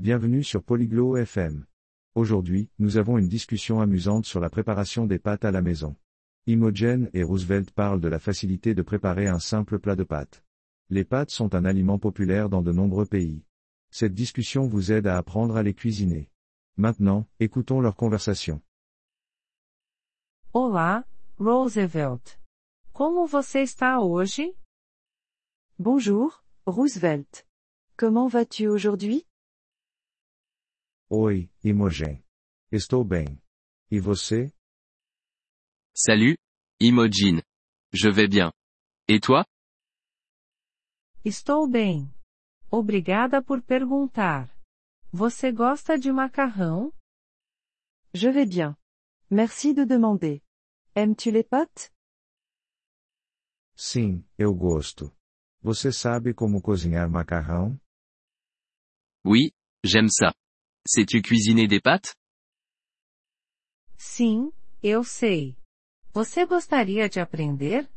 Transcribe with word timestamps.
Bienvenue 0.00 0.42
sur 0.42 0.62
Polyglot 0.62 1.18
FM. 1.18 1.66
Aujourd'hui, 2.14 2.70
nous 2.78 2.96
avons 2.96 3.18
une 3.18 3.28
discussion 3.28 3.82
amusante 3.82 4.24
sur 4.24 4.40
la 4.40 4.48
préparation 4.48 5.04
des 5.04 5.18
pâtes 5.18 5.44
à 5.44 5.50
la 5.50 5.60
maison. 5.60 5.94
Imogen 6.46 7.10
et 7.12 7.22
Roosevelt 7.22 7.70
parlent 7.70 8.00
de 8.00 8.08
la 8.08 8.18
facilité 8.18 8.74
de 8.74 8.80
préparer 8.80 9.28
un 9.28 9.38
simple 9.38 9.78
plat 9.78 9.96
de 9.96 10.04
pâtes. 10.04 10.42
Les 10.88 11.04
pâtes 11.04 11.28
sont 11.28 11.54
un 11.54 11.66
aliment 11.66 11.98
populaire 11.98 12.48
dans 12.48 12.62
de 12.62 12.72
nombreux 12.72 13.04
pays. 13.04 13.44
Cette 13.90 14.14
discussion 14.14 14.66
vous 14.66 14.90
aide 14.90 15.06
à 15.06 15.18
apprendre 15.18 15.58
à 15.58 15.62
les 15.62 15.74
cuisiner. 15.74 16.30
Maintenant, 16.78 17.26
écoutons 17.38 17.82
leur 17.82 17.94
conversation. 17.94 18.62
Olá, 20.54 21.04
Roosevelt. 21.38 22.40
Como 22.94 23.26
você 23.26 23.64
está 23.64 24.00
hoje? 24.00 24.56
Bonjour, 25.78 26.42
Roosevelt. 26.64 27.46
Comment 27.98 28.28
vas-tu 28.28 28.66
aujourd'hui? 28.66 29.26
Oi, 31.12 31.50
Imogen. 31.64 32.24
Estou 32.70 33.04
bem. 33.04 33.42
E 33.90 33.98
você? 33.98 34.54
Salut, 35.92 36.38
Imogen. 36.80 37.42
Je 37.92 38.08
vais 38.12 38.28
bien. 38.28 38.52
Et 39.08 39.18
toi? 39.18 39.44
Estou 41.24 41.68
bem. 41.68 42.08
Obrigada 42.70 43.42
por 43.42 43.60
perguntar. 43.60 44.56
Você 45.12 45.50
gosta 45.50 45.98
de 45.98 46.12
macarrão? 46.12 46.92
Je 48.14 48.30
vais 48.30 48.46
bien. 48.46 48.76
Merci 49.28 49.74
de 49.74 49.84
demander. 49.84 50.40
Aimes-tu 50.94 51.32
les 51.32 51.42
pâtes? 51.42 51.90
Sim, 53.74 54.24
eu 54.38 54.54
gosto. 54.54 55.12
Você 55.60 55.90
sabe 55.90 56.32
como 56.32 56.62
cozinhar 56.62 57.10
macarrão? 57.10 57.76
Oui, 59.24 59.50
j'aime 59.84 60.08
ça. 60.08 60.32
Sais-tu 60.86 61.22
cuisiner 61.22 61.68
des 61.68 61.80
pâtes? 61.80 62.14
Sim, 63.96 64.52
eu 64.82 65.04
sei. 65.04 65.56
Você 66.12 66.46
gostaria 66.46 67.08
de 67.08 67.20
aprender? 67.20 67.88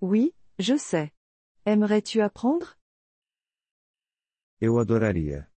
Oui, 0.00 0.34
je 0.58 0.76
sais. 0.78 1.12
Aimerais-tu 1.64 2.20
apprendre? 2.20 2.76
Eu 4.60 4.78
adoraria. 4.78 5.48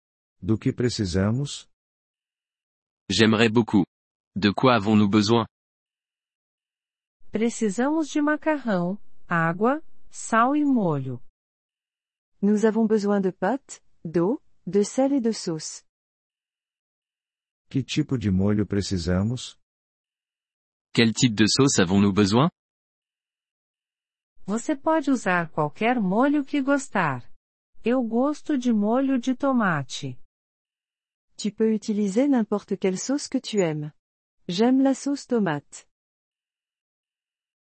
Do 0.42 0.58
que 0.58 0.72
precisamos? 0.74 1.68
J'aimerais 3.10 3.50
beaucoup. 3.50 3.86
De 4.36 4.52
quoi 4.54 4.76
avons-nous 4.76 5.10
besoin? 5.10 5.46
Precisamos 7.32 8.10
de 8.10 8.22
macarrão, 8.22 8.98
água, 9.28 9.82
sal 10.10 10.56
e 10.56 10.66
molho. 10.66 11.22
Nous 12.42 12.66
avons 12.66 12.86
besoin 12.86 13.22
de 13.22 13.32
pâtes, 13.32 13.82
d'eau, 14.04 14.42
de 14.68 14.84
sel 14.84 15.14
et 15.14 15.22
de 15.22 15.32
sauce. 15.32 15.84
Que 17.72 17.82
tipo 17.82 18.18
de 18.18 18.30
molho 18.30 18.66
precisamos? 18.68 19.58
Quel 20.94 21.14
type 21.14 21.34
de 21.34 21.46
sauce 21.48 21.82
avons-nous 21.82 22.12
besoin? 22.12 22.50
Você 24.46 24.76
pode 24.76 25.10
usar 25.10 25.50
qualquer 25.52 25.98
molho 25.98 26.44
que 26.44 26.62
gostar. 26.62 27.24
Eu 27.82 28.04
gosto 28.04 28.58
de 28.58 28.74
molho 28.74 29.18
de 29.18 29.34
tomate. 29.34 30.20
Tu 31.38 31.50
peux 31.50 31.74
utiliser 31.74 32.28
n'importe 32.28 32.76
quelle 32.76 32.98
sauce 32.98 33.30
que 33.30 33.40
tu 33.40 33.62
aimes. 33.62 33.94
J'aime 34.50 34.84
la 34.84 34.94
sauce 34.94 35.26
tomate. 35.26 35.88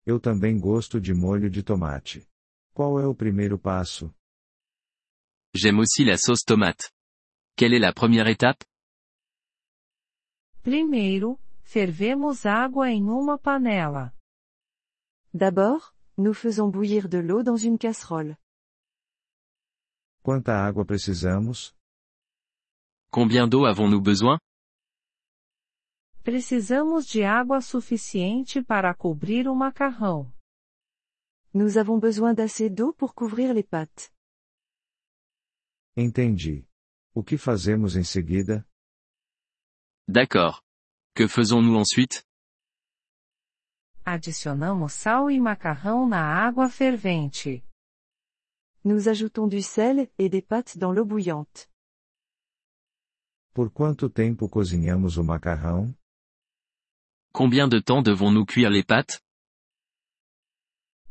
Eu 0.05 0.21
também 0.21 0.57
gosto 0.57 1.01
de 1.01 1.13
molho 1.13 1.49
de 1.49 1.61
tomate. 1.61 2.25
Qual 2.73 2.97
é 2.97 3.05
o 3.05 3.13
primeiro 3.13 3.59
passo? 3.59 4.09
J'aime 5.53 5.81
aussi 5.81 6.05
la 6.05 6.17
sauce 6.17 6.45
tomate. 6.45 6.93
Quelle 7.57 7.73
est 7.73 7.81
la 7.81 7.91
première 7.91 8.27
étape? 8.27 8.63
Primeiro, 10.67 11.39
fervemos 11.63 12.45
água 12.45 12.91
em 12.91 13.01
uma 13.03 13.39
panela. 13.39 14.13
D'abord, 15.33 15.95
nous 16.17 16.33
faisons 16.33 16.69
bouillir 16.69 17.07
de 17.07 17.19
l'eau 17.19 17.41
dans 17.41 17.55
une 17.55 17.77
casserole. 17.77 18.35
Quanta 20.21 20.51
água 20.67 20.83
precisamos? 20.85 21.73
Combien 23.09 23.47
d'eau 23.47 23.65
avons-nous 23.65 24.01
besoin? 24.01 24.37
Precisamos 26.21 27.05
de 27.07 27.23
água 27.23 27.61
suficiente 27.61 28.61
para 28.61 28.93
cobrir 28.93 29.47
o 29.47 29.55
macarrão. 29.55 30.29
Nous 31.53 31.77
avons 31.77 31.97
besoin 31.97 32.33
d'assez 32.33 32.69
d'eau 32.69 32.93
pour 32.93 33.15
couvrir 33.15 33.53
les 33.53 33.63
pâtes. 33.63 34.11
Entendi. 35.95 36.67
O 37.15 37.23
que 37.23 37.37
fazemos 37.37 37.95
em 37.95 38.03
seguida? 38.03 38.67
D'accord. 40.07 40.63
Que 41.13 41.27
faisons-nous 41.27 41.75
ensuite? 41.75 42.23
Adicionamos 44.05 44.93
sal 44.93 45.29
e 45.29 45.37
macarrão 45.37 46.07
na 46.07 46.21
água 46.21 46.69
fervente. 46.69 47.61
Nous 48.85 49.09
ajoutons 49.09 49.49
du 49.49 49.61
sel 49.61 50.09
et 50.17 50.29
des 50.29 50.41
pâtes 50.41 50.77
dans 50.77 50.93
l'eau 50.93 51.03
bouillante. 51.05 51.67
Por 53.53 53.69
quanto 53.69 54.09
tempo 54.09 54.47
cozinhamos 54.47 55.17
o 55.17 55.23
macarrão? 55.25 55.93
Combien 57.33 57.67
de 57.67 57.81
temps 57.81 58.01
devons-nous 58.01 58.45
cuire 58.45 58.69
les 58.69 58.85
pâtes? 58.85 59.19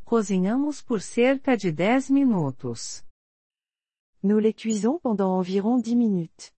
Cozinhamos 0.03 0.81
por 0.81 1.01
cerca 1.01 1.55
de 1.55 1.71
10 1.71 2.09
minutos. 2.09 3.03
Nous 4.23 4.39
les 4.39 4.53
cuisons 4.55 4.97
pendant 4.99 5.37
environ 5.37 5.77
10 5.77 5.95
minutes. 5.95 6.56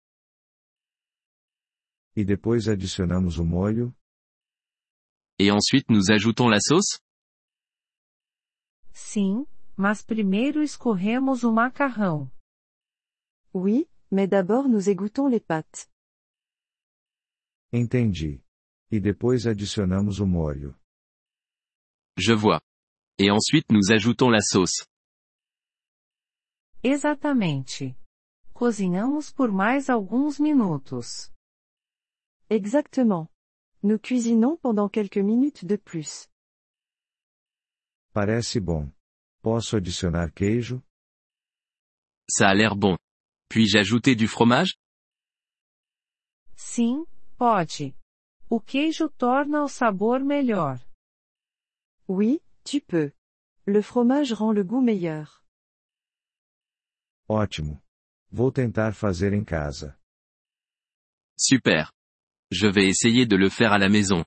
E 2.20 2.26
depois 2.26 2.68
adicionamos 2.68 3.38
o 3.38 3.46
molho? 3.46 3.96
Et 5.40 5.50
ensuite 5.50 5.86
nous 5.90 6.12
ajoutons 6.12 6.50
la 6.50 6.60
sauce? 6.60 7.00
Sim, 8.92 9.48
mas 9.78 10.04
primeiro 10.04 10.62
escorremos 10.62 11.46
o 11.46 11.54
macarrão. 11.54 12.30
Oui, 13.54 13.90
mais 14.12 14.28
d'abord 14.28 14.68
nous 14.68 14.90
égouttons 14.90 15.30
les 15.30 15.40
pâtes. 15.40 15.90
Entendi. 17.72 18.44
E 18.92 19.00
depois 19.00 19.48
adicionamos 19.48 20.20
o 20.20 20.28
molho. 20.28 20.78
Je 22.18 22.34
vois. 22.34 22.62
Et 23.18 23.32
ensuite 23.32 23.68
nous 23.72 23.94
ajoutons 23.94 24.30
la 24.30 24.42
sauce. 24.42 24.86
Exatamente. 26.84 27.96
Cozinhamos 28.54 29.32
por 29.32 29.54
mais 29.54 29.90
alguns 29.90 30.38
minutos. 30.38 31.32
Exactement. 32.50 33.30
Nous 33.84 34.00
cuisinons 34.00 34.58
pendant 34.58 34.90
quelques 34.90 35.18
minutes 35.18 35.66
de 35.66 35.76
plus. 35.76 36.28
Parece 38.12 38.60
bom. 38.60 38.92
Posso 39.42 39.78
adicionar 39.78 40.34
queijo? 40.34 40.82
Ça 42.28 42.50
a 42.50 42.54
l'air 42.54 42.76
bon. 42.76 42.98
Puis-je 43.50 43.78
ajouter 43.78 44.16
du 44.16 44.28
fromage? 44.28 44.76
Sim, 46.56 47.06
pode. 47.38 47.94
O 48.50 48.60
queijo 48.60 49.10
torna 49.10 49.64
o 49.64 49.68
sabor 49.68 50.20
melhor. 50.20 50.80
Oui, 52.08 52.42
tu 52.64 52.82
peux. 52.82 53.12
Le 53.66 53.82
fromage 53.82 54.34
rend 54.34 54.52
le 54.52 54.64
goût 54.64 54.82
meilleur. 54.82 55.44
Ótimo. 57.28 57.80
Vou 58.32 58.52
tentar 58.52 58.94
fazer 58.94 59.34
em 59.34 59.44
casa. 59.46 59.96
Super. 61.38 61.92
Je 62.52 62.68
vais 62.68 62.88
essayer 62.88 63.26
de 63.26 63.36
le 63.36 63.50
faire 63.50 63.74
à 63.74 63.78
la 63.78 63.90
maison. 63.90 64.24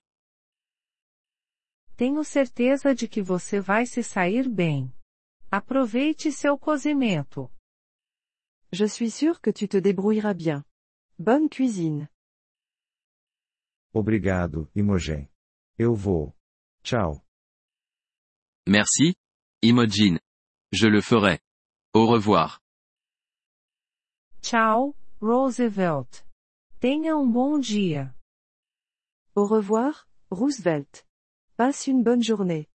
Tenho 1.97 2.25
certeza 2.25 2.95
de 2.95 3.07
que 3.07 3.21
você 3.21 3.61
vai 3.61 3.87
se 3.87 4.03
sair 4.03 4.49
bem. 4.49 4.93
Aproveite 5.51 6.33
seu 6.33 6.59
cozimento. 6.59 7.51
Je 8.73 8.87
suis 8.89 9.11
sûr 9.11 9.41
que 9.41 9.53
tu 9.53 9.69
te 9.69 9.77
débrouilleras 9.77 10.35
bien. 10.35 10.65
Bonne 11.19 11.49
cuisine. 11.49 12.09
Obrigado, 13.93 14.71
Imogen. 14.75 15.29
Eu 15.79 15.95
vou. 15.95 16.33
Tchau. 16.83 17.21
Merci, 18.67 19.15
Imogen. 19.63 20.19
Je 20.73 20.87
le 20.89 21.03
ferai. 21.03 21.41
Au 21.93 22.07
revoir. 22.07 22.61
Tchau, 24.41 24.97
Roosevelt. 25.21 26.25
Tenha 26.83 27.17
um 27.17 27.31
bom 27.31 27.61
dia. 27.61 28.13
Au 29.37 29.47
revoir, 29.47 30.05
Roosevelt. 30.29 31.05
Passe 31.57 31.89
une 31.89 32.03
bonne 32.03 32.25
journée. 32.25 32.67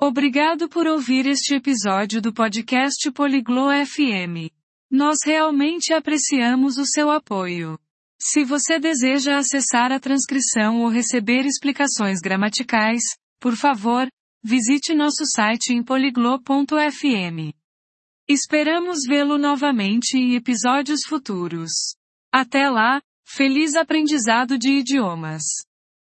Obrigado 0.00 0.68
por 0.68 0.86
ouvir 0.86 1.26
este 1.26 1.56
episódio 1.56 2.22
do 2.22 2.32
podcast 2.32 3.10
Poliglo 3.10 3.66
FM. 3.84 4.48
Nós 4.88 5.18
realmente 5.26 5.92
apreciamos 5.92 6.78
o 6.78 6.86
seu 6.86 7.10
apoio. 7.10 7.76
Se 8.16 8.44
você 8.44 8.78
deseja 8.78 9.36
acessar 9.36 9.90
a 9.90 9.98
transcrição 9.98 10.82
ou 10.82 10.88
receber 10.88 11.44
explicações 11.44 12.20
gramaticais, 12.20 13.02
por 13.40 13.56
favor, 13.56 14.08
visite 14.40 14.94
nosso 14.94 15.26
site 15.26 15.72
em 15.72 15.82
poliglo.fm. 15.82 17.52
Esperamos 18.28 19.00
vê-lo 19.04 19.36
novamente 19.36 20.16
em 20.16 20.36
episódios 20.36 21.00
futuros. 21.08 21.98
Até 22.32 22.70
lá, 22.70 23.02
feliz 23.26 23.74
aprendizado 23.74 24.56
de 24.56 24.70
idiomas! 24.70 25.42